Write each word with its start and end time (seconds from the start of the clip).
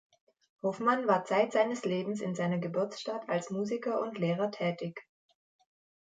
Hofmann 0.63 1.05
war 1.05 1.25
zeit 1.25 1.51
seines 1.51 1.85
Lebens 1.85 2.21
in 2.21 2.33
seiner 2.33 2.57
Geburtsstadt 2.57 3.29
als 3.29 3.51
Musiker 3.51 4.01
und 4.01 4.17
Lehrer 4.17 4.49
tätig. 4.49 4.99